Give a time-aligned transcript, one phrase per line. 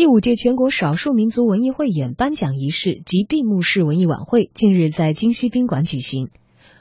[0.00, 6.30] 第五届全国少数民族文艺汇演颁奖仪式及闭幕式文艺晚会近日在京西宾馆举行。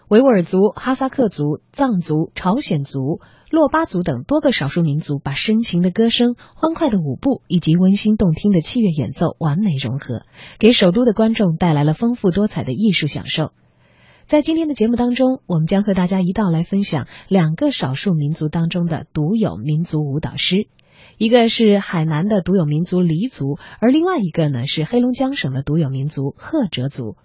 [0.07, 3.19] 维吾尔族、哈萨克族、藏族、朝鲜族、
[3.51, 10.21] 洛巴族等多个少数民族把深情的歌声、欢快的舞步以及温馨动听的器乐演奏完美融合，
[10.57, 13.51] 给首都的观众带来了丰富多彩的艺术享受。
[14.27, 20.69] 在今天的节目当中，我们将和大家一道来分享两个少数民族当中的独有民族舞蹈诗，
[21.19, 27.17] 一个是海南的独有民族黎族，而另外一个呢是黑龙江省的独有民族赫哲族。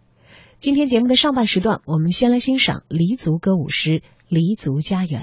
[0.58, 3.90] 今天节目的上半时段，我们先来欣赏黎族歌舞诗
[4.28, 5.22] 《黎族家园》。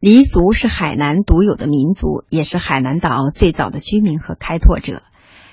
[0.00, 5.02] 黎族是海南独有的民族，也是海南岛最早的居民和开拓者。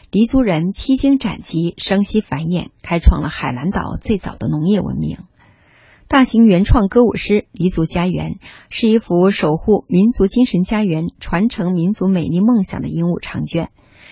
[0.09, 5.17] 黎族人披荆斩棘，生息繁衍，开创了海南岛最早的农业文明。
[6.07, 8.35] 大型原创歌舞诗《黎族家园》
[8.69, 13.71] 是一幅守护民族精神家园、传承民族美丽梦想的鹦鹉长卷，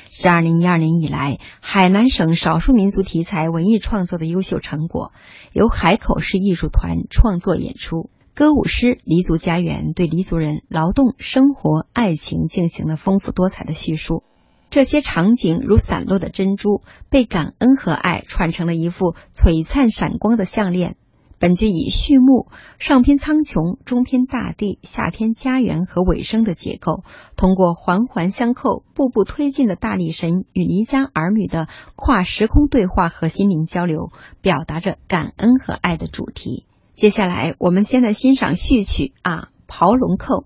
[0.10, 5.14] 是二零一二年以来海南省少数民族题材文艺创作的优秀成果，
[5.54, 8.10] 由海口市艺术团创作演出。
[8.36, 14.24] 歌舞诗《黎族家园》对黎族人劳动、生活、爱情进行了丰富多彩的叙述。
[14.70, 20.98] 这些场景如散落的珍珠，被感恩和爱串成了一副璀璨闪光的项链。
[21.40, 22.48] 本剧以序幕、
[22.78, 27.06] 上篇苍穹、中篇大地、下篇家园和尾声的结构，
[27.38, 36.66] 通过环环相扣、步步推进的大力神与黎家儿女的跨时空对话和心灵交流，表达着感恩和爱的主题。
[36.96, 40.44] 接下来，我们先来欣赏序曲啊，《刨龙扣》。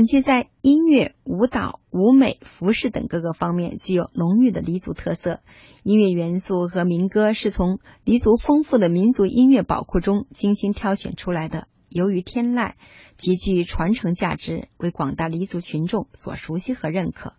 [0.00, 5.40] 本剧在音乐、舞蹈、舞美、服饰等各个方面具有浓郁的黎族特色。
[5.82, 12.76] 音乐元素和民歌是从黎族丰富的民族音乐宝库中精心挑选出来的，由于天籁，
[13.18, 17.34] 极具传承价值，为广大黎族群众所熟悉和认可。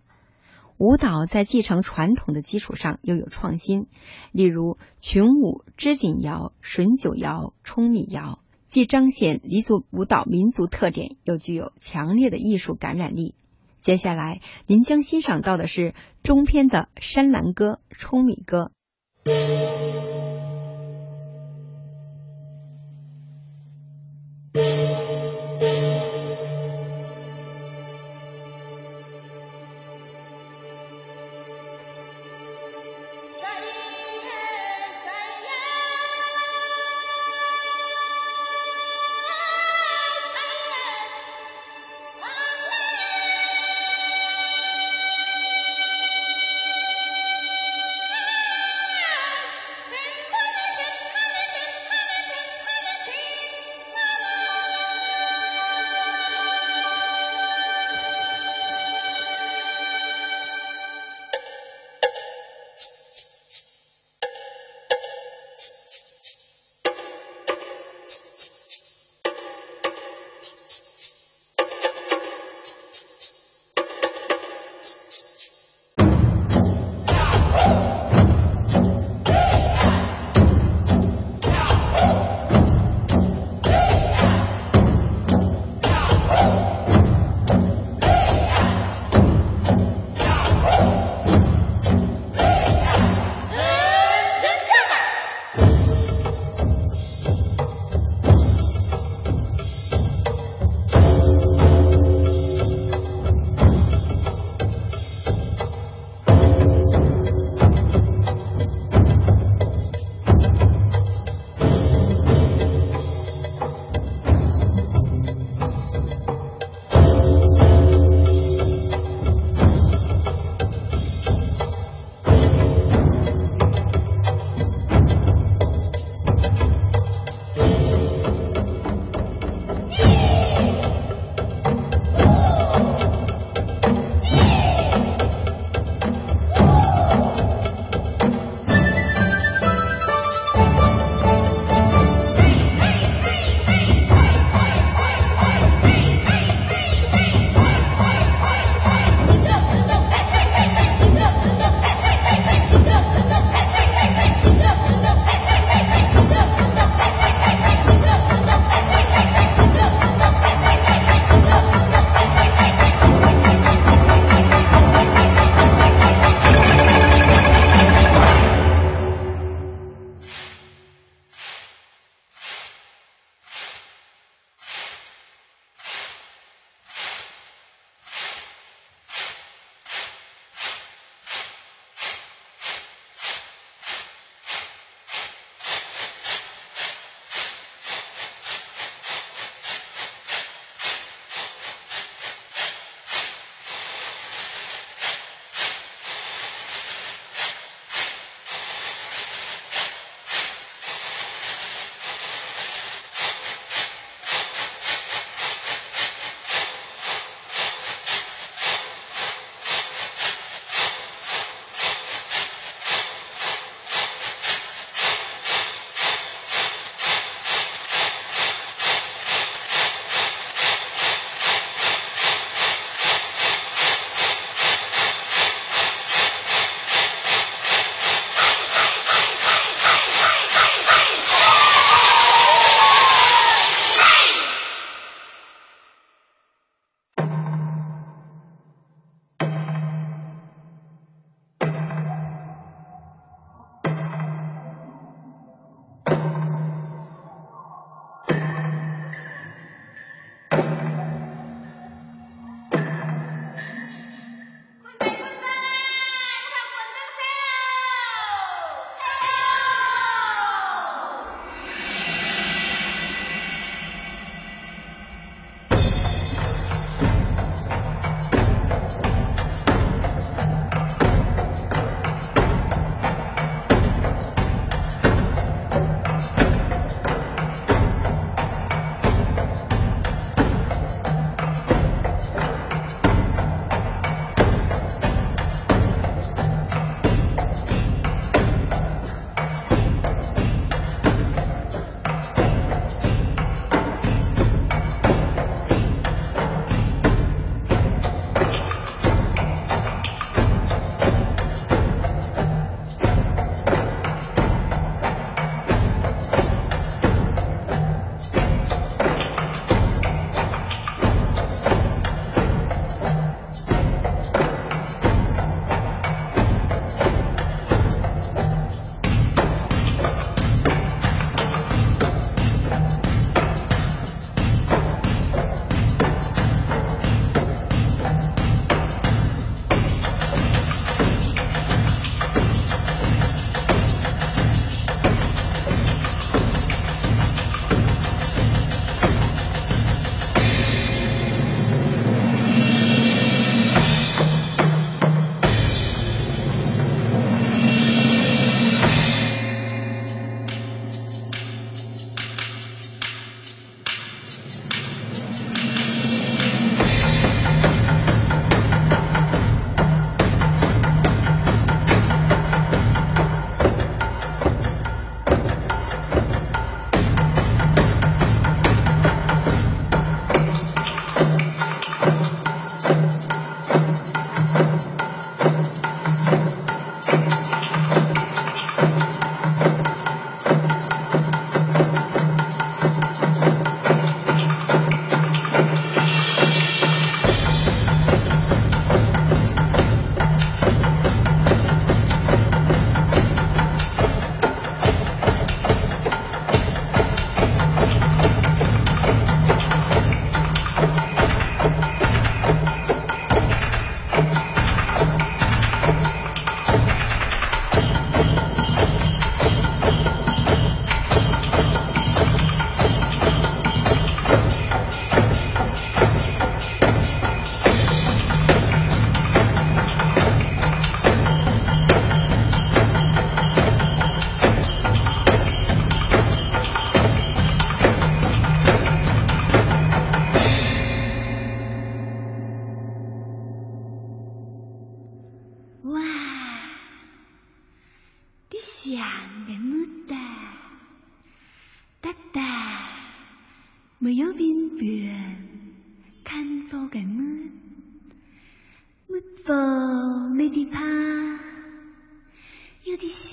[0.78, 3.88] 舞蹈在继承传统的基础上又有创新，
[4.32, 8.38] 例如群舞、织锦摇、吮酒摇、舂米摇。
[8.72, 13.36] 既彰显黎族舞蹈民族特点，又具有强烈的艺术感染力。
[13.82, 18.72] 接下来，您将欣赏到的是中篇的山岚歌《舂米歌》。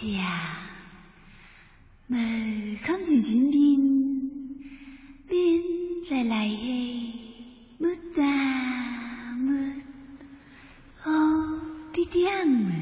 [0.09, 0.25] 有点想，
[2.07, 3.79] 没看水晶边
[5.29, 5.63] 边
[6.11, 7.13] 来来嘿，
[7.77, 8.23] 木哒
[9.35, 9.53] 木
[11.05, 11.61] 哦
[11.93, 12.73] 的点木。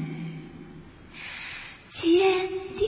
[1.87, 2.87] 亲爱的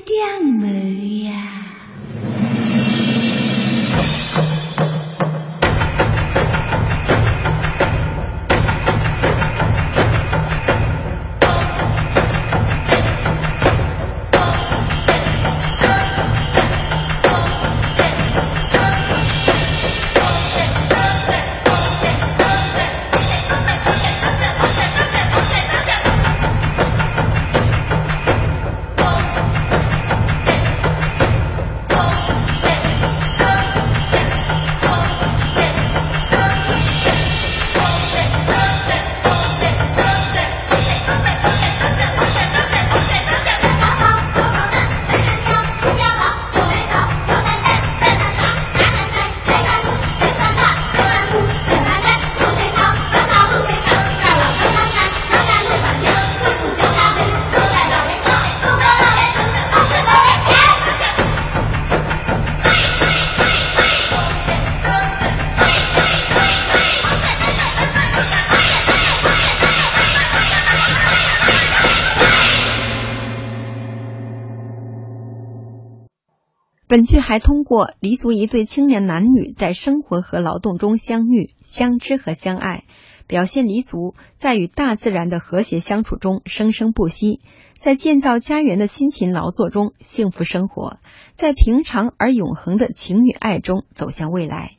[76.89, 82.83] 本剧还通过黎族一对青年男女在生活和劳动中相遇、相知和相爱，
[83.27, 87.41] 表现黎族在与大自然的和谐相处中生生不息，
[87.77, 90.97] 在建造家园的辛勤劳作中幸福生活，
[91.35, 94.71] 在平常而永恒的情与爱中走向未来，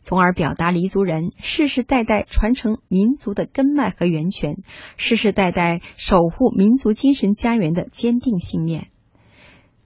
[0.00, 4.62] 从而表达黎族人世世代代传承民族的根脉和源泉，
[4.96, 8.89] 世世代代守护民族精神家园的坚定信念。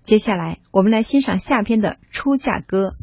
[0.04, 2.94] 接下来，我们来欣赏下篇的《出嫁歌》。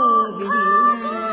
[0.00, 1.29] 不怕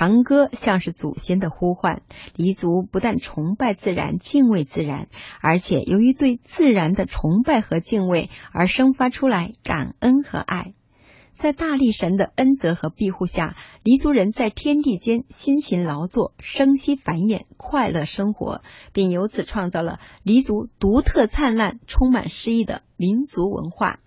[0.00, 2.00] 长歌像是祖先的呼唤，
[2.34, 5.08] 黎族不但崇拜自然、敬畏自然，
[5.42, 10.72] 而且由于对自然的崇拜和敬畏而生发出来感恩和爱。
[11.34, 18.62] 在大力神的恩泽和庇护下，黎族人在天地间辛勤劳作、生息繁衍、快乐生活，
[18.94, 24.00] 并由此创造了黎族独特、灿烂、充满诗意的民族文化。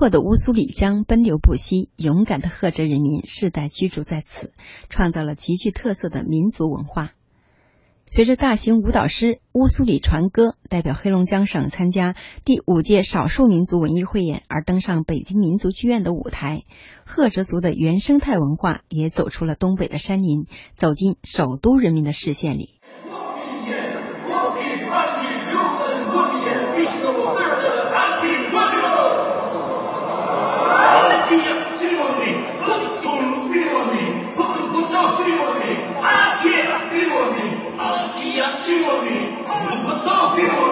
[0.00, 4.50] 阔的乌苏里江奔流不息，勇敢的赫哲人民世代居住在此，
[4.88, 7.10] 创造了极具特色的民族文化。
[8.06, 16.62] 随着大型舞蹈诗《乌苏里传歌》代表黑龙江省参加第五届少数民族文艺汇演而登上北京民族剧院的舞台，
[17.04, 22.79] 赫哲族的原生态文化也走出了东北的山林，走进首都人民的视线里。
[31.30, 40.69] 지금 실무원님, 흑돈 일원님, 흑군도 실무원님, 아기야 실무원님, 아기야 실무원님, 흑군도 실무원님.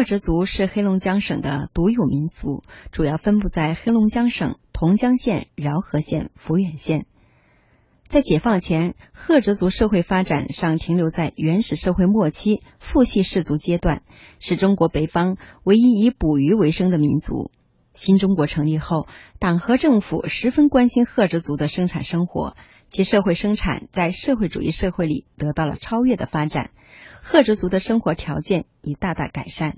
[0.00, 7.04] 赫哲族是黑龙江省的独有民族，主要分布在黑龙江省同江县、饶河县、抚远县。
[8.08, 14.00] 在解放前，赫哲族社会发展尚停留在原始社会末期父系氏族阶段，
[14.38, 17.50] 是中国北方唯一以捕鱼为生的民族。
[17.92, 19.06] 新中国成立后，
[19.38, 22.56] 党和政府十分关心赫哲族的生产生活，
[22.88, 26.70] 其社会生产在社会主义社会里得到了超越的发展，
[27.22, 29.76] 赫哲族的生活条件已大大改善。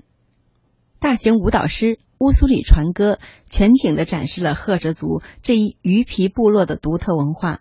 [1.03, 3.15] 大型舞蹈诗《乌苏里传歌》
[3.49, 7.59] 全景地展示了赫哲族这一鱼皮部落的独特文化。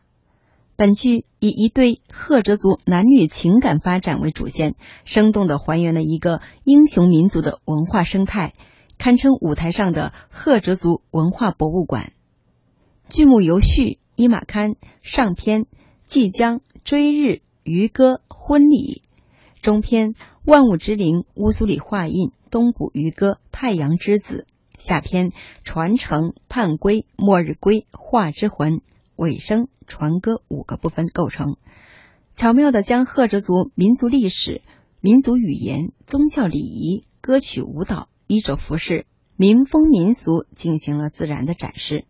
[0.76, 8.52] 本剧以一对赫哲族男女情感发展为主线，生动地还原了一个英雄民族的文化生态，
[8.96, 12.12] 堪称舞台上的赫哲族文化博物馆。
[13.08, 15.66] 剧目由序、伊玛堪、上篇、
[16.06, 19.02] 即将、追日、渔歌婚礼。
[19.62, 24.44] 中篇万物之灵乌苏里画印东古渔歌太阳之子。
[24.76, 25.30] 下篇
[25.62, 28.80] 传承盼归末日归画之魂。
[29.14, 31.56] 尾声传歌五个部分构成，
[32.34, 34.62] 巧妙的将赫哲族民族历史、
[35.00, 42.04] 民族语言、宗教礼仪、歌曲舞蹈、衣着服饰、民风民俗进行了自然的展示。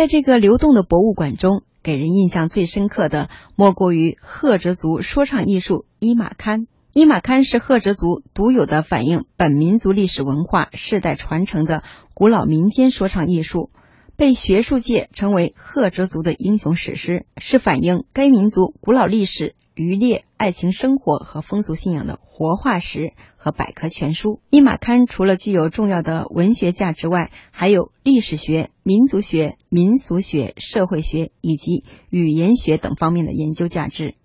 [0.00, 6.66] 在这个流动的博物馆中，给人印象最深刻的莫过于赫哲族说唱艺术伊玛堪。
[6.94, 11.82] 伊玛堪是赫哲族独有的反映本民族历史文化世代传承的
[12.14, 13.68] 古老民间说唱艺术，
[14.16, 19.54] 被学术界称为赫哲族的英雄史诗，是反映该民族古老历史。
[19.80, 24.38] 渔猎、爱情、生活和风俗信仰的活化石和百科全书。
[24.50, 34.16] 伊玛堪除了具有重要的文学价值外，还有历史学、民族学、民俗学、社会学以及语言学等方面的研究价值。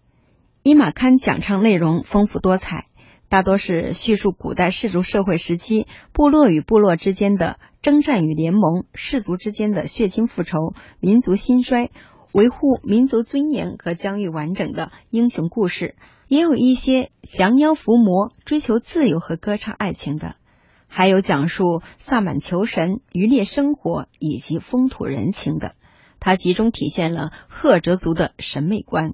[0.61, 2.83] 伊玛堪讲唱内容丰富多彩，
[3.29, 10.57] 大多是叙述古代氏族社会时期部落与部落之间的征战与联盟、氏族之间的血亲复仇、
[10.99, 11.91] 民族兴衰。
[12.36, 15.95] 维护民族尊严和疆域完整的英雄故事，
[16.28, 20.36] 也有一些降妖伏魔、追求自由和歌唱爱情的，
[20.89, 25.71] 还有讲述萨满求神、渔猎生活以及风土人情的。
[26.19, 29.13] 它集中体现了赫哲族的审美观。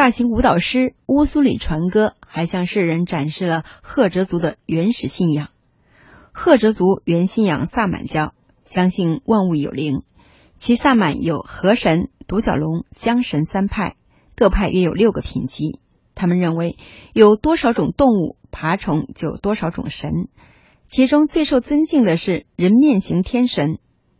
[0.00, 5.50] 大型舞蹈师、乌苏里船歌，还向世人展示了赫哲族的原始信仰。
[6.32, 8.32] 赫哲族原信仰萨满教，
[8.64, 10.02] 相信万物有灵。
[10.56, 13.94] 其萨满有河神、独角龙、江神三派，
[14.34, 15.78] 各派约有六个品级。
[16.14, 16.78] 他们认为，
[17.12, 20.30] 有多少种动物、爬虫，就有多少种神。
[20.86, 23.78] 其中最受尊敬的是人面形天神。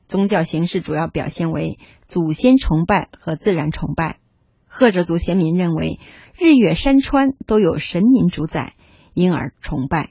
[0.09, 4.20] 宗教形式主要表现为祖先崇拜和自然崇拜。
[4.73, 5.99] 赫哲族先民认为，
[6.39, 8.75] 日月山川都有神明主宰，
[9.15, 10.11] 因而崇拜。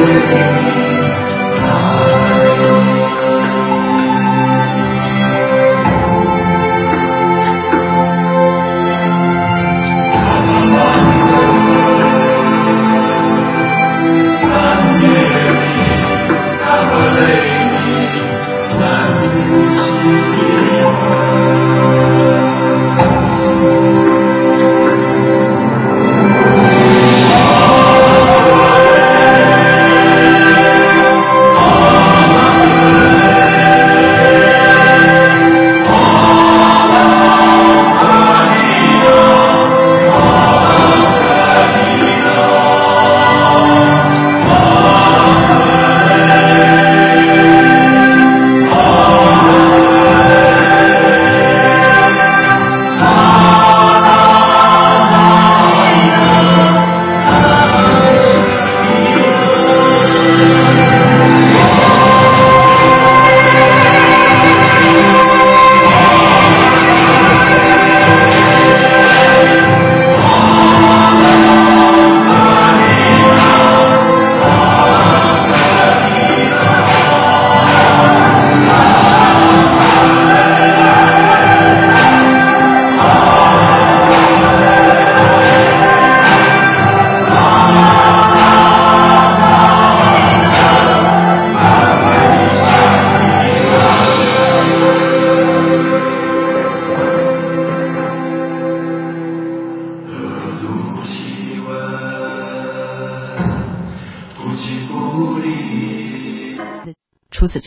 [0.00, 0.69] Amen.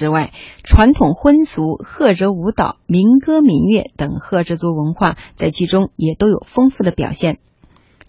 [0.03, 0.33] 之外，
[0.65, 7.39] 传统婚俗、赫哲舞蹈、民歌民乐等赫哲族文化在剧中也都有丰富的表现。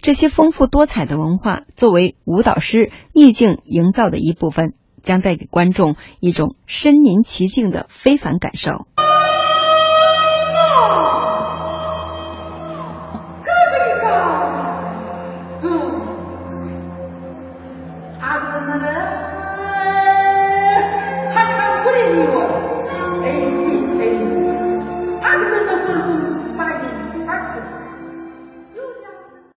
[0.03, 4.75] 这些丰富多彩的文化，作为舞蹈师意境营造的一部分，
[5.05, 8.87] 将带给观众一种身临其境的非凡感受。